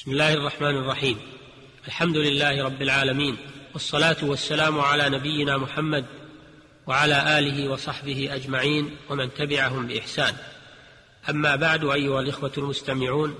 [0.00, 1.18] بسم الله الرحمن الرحيم.
[1.86, 3.36] الحمد لله رب العالمين
[3.72, 6.04] والصلاة والسلام على نبينا محمد
[6.86, 10.34] وعلى آله وصحبه أجمعين ومن تبعهم بإحسان.
[11.30, 13.34] أما بعد أيها الإخوة المستمعون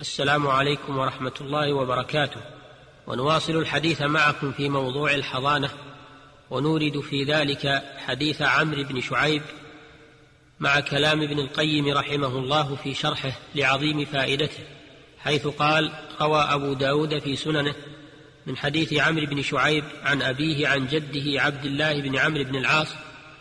[0.00, 2.40] السلام عليكم ورحمة الله وبركاته.
[3.06, 5.70] ونواصل الحديث معكم في موضوع الحضانة
[6.50, 9.42] ونورد في ذلك حديث عمرو بن شعيب
[10.60, 14.75] مع كلام ابن القيم رحمه الله في شرحه لعظيم فائدته.
[15.18, 17.74] حيث قال روى أبو داود في سننه
[18.46, 22.88] من حديث عمرو بن شعيب عن أبيه عن جده عبد الله بن عمرو بن العاص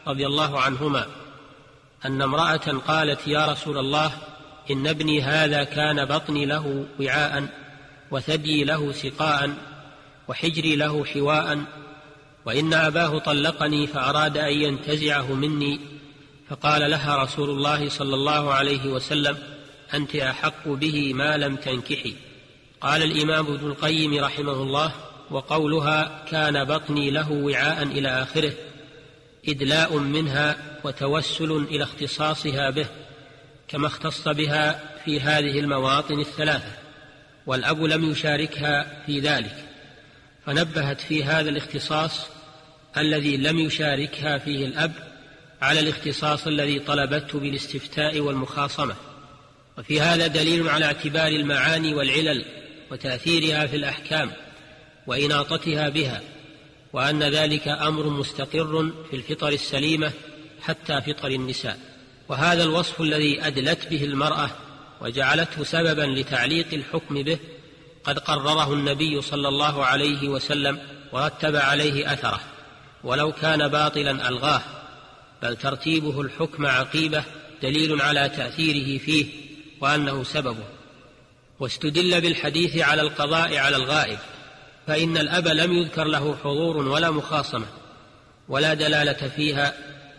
[0.07, 1.07] رضي الله عنهما
[2.05, 4.11] أن امرأة قالت يا رسول الله
[4.71, 7.47] إن ابني هذا كان بطني له وعاء
[8.11, 9.53] وثدي له سقاء
[10.27, 11.61] وحجري له حواء
[12.45, 15.79] وإن أباه طلقني فأراد أن ينتزعه مني
[16.49, 19.37] فقال لها رسول الله صلى الله عليه وسلم
[19.93, 22.15] أنت أحق به ما لم تنكحي.
[22.81, 24.91] قال الإمام ابن القيم رحمه الله
[25.31, 28.53] وقولها كان بطني له وعاء إلى آخره
[29.47, 32.85] إدلاء منها وتوسل إلى اختصاصها به
[33.67, 36.71] كما اختص بها في هذه المواطن الثلاثة
[37.45, 39.55] والأب لم يشاركها في ذلك.
[40.45, 42.27] فنبهت في هذا الاختصاص
[42.97, 44.91] الذي لم يشاركها فيه الأب
[45.61, 48.95] على الاختصاص الذي طلبته بالاستفتاء والمخاصمة.
[49.77, 52.45] وفي هذا دليل على اعتبار المعاني والعلل
[52.91, 54.31] وتأثيرها في الأحكام
[55.07, 56.21] وإناطتها بها
[56.93, 60.11] وأن ذلك أمر مستقر في الفطر السليمة
[60.61, 61.79] حتى فطر النساء.
[62.29, 64.49] وهذا الوصف الذي أدلت به المرأة
[65.01, 67.39] وجعلته سببا لتعليق الحكم به
[68.03, 70.79] قد قرره النبي صلى الله عليه وسلم
[71.11, 72.39] ورتب عليه أثره.
[73.03, 74.61] ولو كان باطلا ألغاه
[75.43, 77.23] بل ترتيبه الحكم عقيبة
[77.63, 79.25] دليل على تأثيره فيه
[79.81, 80.63] وانه سببه
[81.59, 84.19] واستدل بالحديث على القضاء على الغائب
[84.87, 87.65] فإن الأب لم يذكر له حضور ولا مخاصمة
[88.49, 89.73] ولا دلالة فيها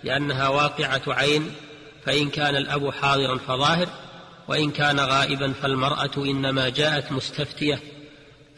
[0.04, 1.52] لأنها واقعة عين
[2.04, 3.88] فإن كان الأب حاضرا فظاهر
[4.48, 7.80] وإن كان غائبا فالمرأة إنما جاءت مستفتية.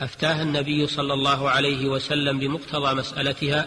[0.01, 3.67] افتاها النبي صلى الله عليه وسلم بمقتضى مسألتها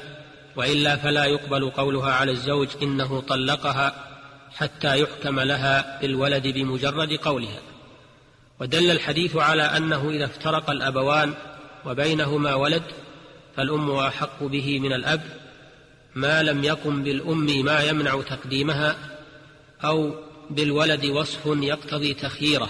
[0.55, 4.10] وإلا فلا يقبل قولها على الزوج إنه طلقها
[4.55, 7.61] حتى يحكم لها بالولد بمجرد قولها.
[8.59, 11.33] ودل الحديث على أنه إذا افترق الأبوان
[11.85, 12.83] وبينهما ولد
[13.57, 15.21] فالأم أحق به من الأب
[16.15, 18.97] ما لم يقم بالأم ما يمنع تقديمها
[19.83, 20.15] أو
[20.49, 22.69] بالولد وصف يقتضي تخييره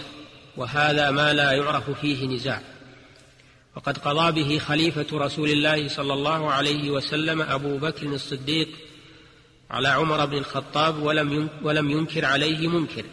[0.58, 2.62] وهذا ما لا يعرف فيه نزاع.
[3.76, 8.68] وقد قضى به خليفة رسول الله صلى الله عليه وسلم أبو بكر الصديق
[9.72, 13.06] على عمر بن الخطاب ولم ولم ينكر عليه منكر.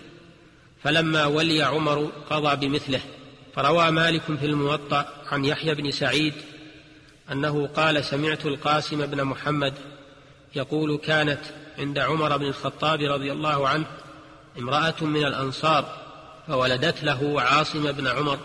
[0.83, 3.01] فلما ولي عمر قضى بمثله
[3.55, 6.35] فروى مالك في الموطأ عن يحيى بن سعيد
[7.33, 9.75] أنه قال سمعت القاسم بن محمد
[10.55, 11.41] يقول كانت
[11.79, 13.87] عند عمر بن الخطاب رضي الله عنه
[14.59, 15.85] امرأة من الأنصار
[16.47, 18.39] فولدت له عاصم بن عمر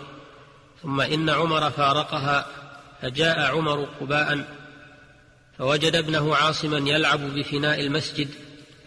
[0.82, 2.46] ثم إن عمر فارقها
[3.02, 4.44] فجاء عمر قباء
[5.58, 8.28] فوجد ابنه عاصما يلعب بفناء المسجد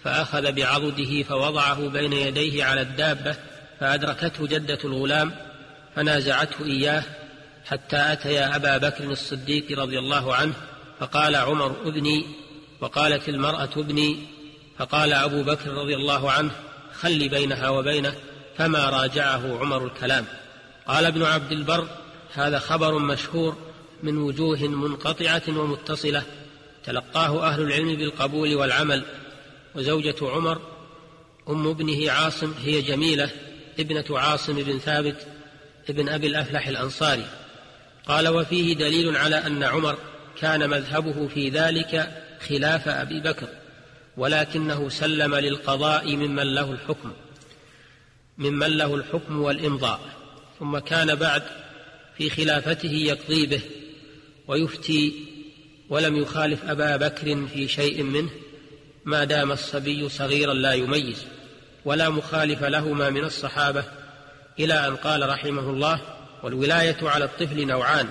[0.03, 3.35] فأخذ بعضده فوضعه بين يديه على الدابة
[3.79, 5.31] فأدركته جدة الغلام
[5.95, 7.03] فنازعته إياه
[7.65, 10.53] حتى أتيا أبا بكر الصديق رضي الله عنه
[10.99, 12.25] فقال عمر ابني.
[12.81, 14.17] وقالت المرأة ابني.
[14.77, 16.51] فقال أبو بكر رضي الله عنه
[16.99, 18.13] خل بينها وبينه.
[18.57, 20.25] فما راجعه عمر الكلام.
[20.87, 21.87] قال ابن عبد البر
[22.33, 23.57] هذا خبر مشهور
[24.03, 26.23] من وجوه منقطعة ومتصلة
[26.87, 29.03] تلقاه أهل العلم بالقبول والعمل
[29.75, 30.61] وزوجة عمر
[31.49, 33.29] أم ابنه عاصم هي جميلة
[33.79, 35.27] ابنة عاصم بن ثابت
[35.89, 37.25] ابن أبي الأفلح الأنصاري.
[38.07, 39.97] قال وفيه دليل على أن عمر
[40.39, 43.47] كان مذهبه في ذلك خلاف أبي بكر
[44.17, 47.13] ولكنه سلم للقضاء ممن له الحكم
[48.37, 49.99] ممن له الحكم والإمضاء
[50.59, 51.43] ثم كان بعد
[52.17, 53.61] في خلافته يقضي به
[54.47, 55.13] ويفتي
[55.89, 58.29] ولم يخالف أبا بكر في شيء منه
[59.05, 61.25] ما دام الصبي صغيرا لا يميز
[61.85, 63.83] ولا مخالف لهما من الصحابة
[64.59, 66.01] إلى أن قال رحمه الله
[66.43, 68.07] والولاية على الطفل نوعان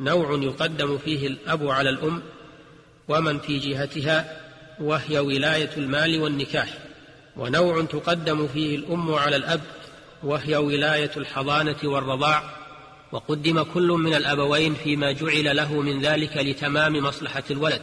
[0.00, 2.22] نوع يقدم فيه الأب على الأم
[3.08, 4.40] ومن في جهتها
[4.80, 6.68] وهي ولاية المال والنكاح
[7.36, 9.60] ونوع تقدم فيه الأم على الأب
[10.22, 12.42] وهي ولاية الحضانة والرضاع
[13.16, 17.82] وقدم كل من الأبوين فيما جعل له من ذلك لتمام مصلحة الولد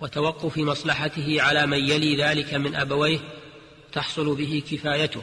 [0.00, 3.18] وتوقف مصلحته على من يلي ذلك من أبويه
[3.92, 5.22] تحصل به كفايته.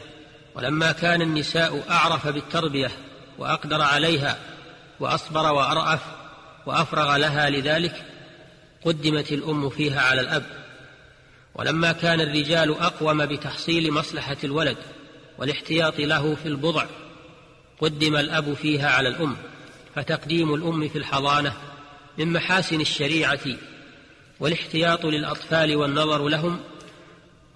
[0.54, 2.90] ولما كان النساء أعرف بالتربية
[3.38, 4.38] وأقدر عليها
[5.00, 6.00] وأصبر وأرأف
[6.66, 8.04] وأفرغ لها لذلك
[8.84, 10.46] قدمت الأم فيها على الأب.
[11.54, 14.78] ولما كان الرجال أقوم بتحصيل مصلحة الولد
[15.38, 16.86] والاحتياط له في البضع
[17.82, 19.36] قدم الأب فيها على الأم
[19.94, 21.52] فتقديم الأم في الحضانة
[22.18, 23.40] من محاسن الشريعة
[24.40, 26.60] والاحتياط للأطفال والنظر لهم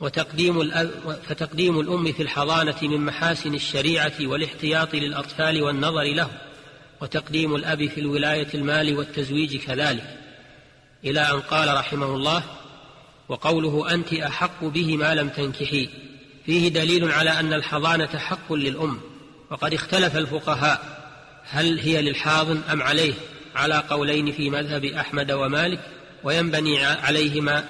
[0.00, 0.90] وتقديم الأب
[1.28, 6.30] فتقديم الأم في الحضانة من محاسن الشريعة والاحتياط للأطفال والنظر له
[7.00, 10.18] وتقديم الأب في الولاية المال والتزويج كذلك.
[11.04, 12.42] إلى أن قال رحمه الله
[13.28, 15.88] وقوله أنت أحق به ما لم تنكحي
[16.46, 19.00] فيه دليل على أن الحضانة حق للأم.
[19.50, 20.80] وقد اختلف الفقهاء
[21.50, 23.14] هل هي للحاضن أم عليه
[23.54, 25.80] على قولين في مذهب أحمد ومالك
[26.24, 27.64] وينبني عليهما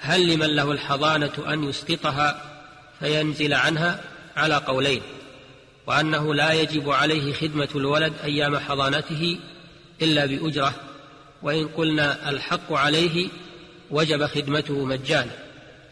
[0.00, 2.42] هل لمن له الحضانة أن يسقطها
[3.00, 4.00] فينزل عنها؟
[4.36, 5.02] على قولين
[5.86, 9.38] وأنه لا يجب عليه خدمة الولد أيام حضانته
[10.02, 10.74] إلا بأجرة
[11.42, 13.28] وإن قلنا الحق عليه
[13.90, 15.30] وجب خدمته مجانا.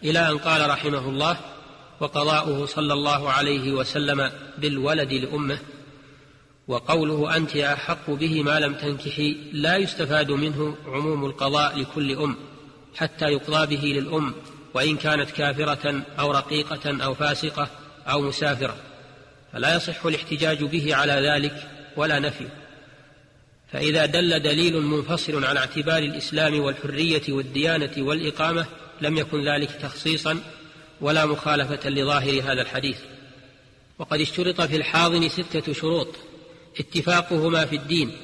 [0.04, 1.36] إلى أن قال رحمه الله
[2.00, 5.58] وقضاؤه صلى الله عليه وسلم بالولد لأمه
[6.68, 12.36] وقوله أنت أحق به ما لم تنكحي لا يستفاد منه عموم القضاء لكل أم
[12.96, 14.34] حتى يقضى به للأم
[14.74, 17.68] وإن كانت كافرة أو رقيقة أو فاسقة
[18.06, 18.76] أو مسافرة.
[19.52, 22.48] فلا يصح الاحتجاج به على ذلك ولا نفي.
[23.72, 28.66] فإذا دل دليل منفصل عن اعتبار الإسلام والحرية والديانة والإقامة
[29.00, 30.40] لم يكن ذلك تخصيصا
[31.00, 32.98] ولا مخالفة لظاهر هذا الحديث.
[33.98, 36.08] وقد اشترط في الحاضن ستة شروط
[36.78, 38.16] اتفاقهما في الدين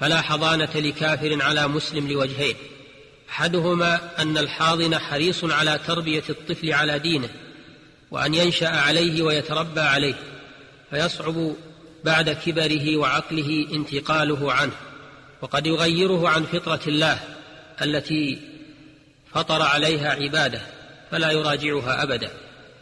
[0.00, 2.56] فلا حضانة لكافر على مسلم لوجهين.
[3.30, 7.28] أحدهما أن الحاضن حريص على تربية الطفل على دينه
[8.10, 10.14] وأن ينشأ عليه ويتربى عليه
[10.90, 11.54] فيصعب
[12.04, 14.72] بعد كبره وعقله انتقاله عنه.
[15.42, 17.20] وقد يغيره عن فطرة الله
[17.82, 18.38] التي
[19.34, 20.60] فطر عليها عباده.
[21.14, 22.30] فلا يراجعها أبدا.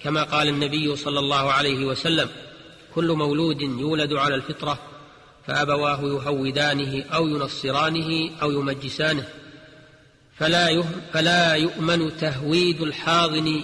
[0.03, 2.29] كما قال النبي صلى الله عليه وسلم
[2.95, 4.79] كل مولود يولد على الفطرة
[5.47, 9.29] فأبواه يهودانه أو ينصرانه أو يمجسانه.
[10.39, 13.63] فلا فلا يؤمن تهويد الحاضن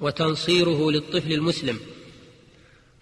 [0.00, 1.80] وتنصيره للطفل المسلم.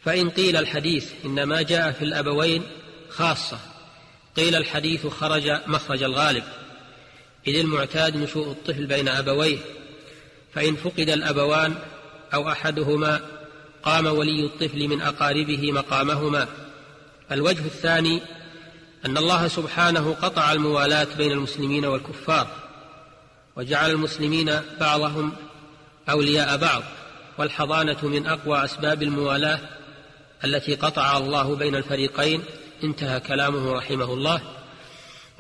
[0.05, 2.63] فإن قيل الحديث إنما جاء في الأبوين
[3.09, 3.59] خاصة.
[4.37, 6.45] قيل الحديث خرج مخرج الغالب.
[7.47, 9.59] إذ المعتاد نشوء الطفل بين أبويه
[10.59, 11.75] فإن فقد الأبوان
[12.35, 13.21] أو أحدهما
[13.83, 16.49] قام ولي الطفل من أقاربه مقامهما.
[17.33, 18.23] الوجه الثاني
[19.07, 22.47] أن الله سبحانه قطع الموالاة بين المسلمين والكفار
[23.57, 25.33] وجعل المسلمين بعضهم
[26.11, 26.83] أولياء بعض
[27.39, 29.61] والحضانة من أقوى أسباب الموالاة
[30.45, 32.43] التي قطع الله بين الفريقين
[32.85, 34.41] انتهى كلامه رحمه الله.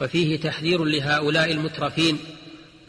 [0.00, 2.18] وفيه تحذير لهؤلاء المترفين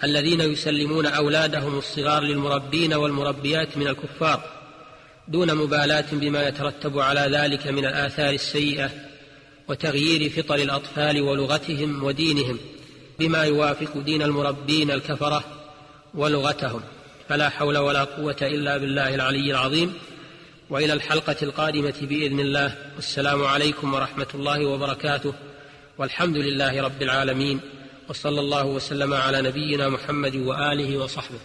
[0.04, 4.44] الذين يسلمون أولادهم الصغار للمربين والمربيات من الكفار
[5.28, 8.92] دون مبالاة بما يترتب على ذلك من الآثار السيئة
[9.68, 12.58] وتغيير فطر الأطفال ولغتهم ودينهم
[13.20, 15.44] بما يوافق دين المربين الكفرة
[16.14, 16.82] ولغتهم.
[17.30, 19.94] فلا حول ولا قوة إلا بالله العلي العظيم.
[20.70, 22.76] وإلى الحلقة القادمة بإذن الله.
[22.96, 25.34] والسلام عليكم ورحمة الله وبركاته.
[25.98, 27.60] والحمد لله رب العالمين.
[28.10, 31.40] وصلى الله وسلم على نبينا محمد وآله وصحبه